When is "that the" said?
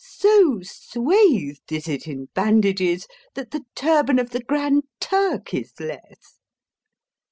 3.35-3.63